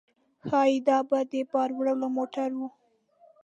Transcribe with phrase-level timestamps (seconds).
[0.47, 2.61] ښايي دا به د بار وړلو موټر و.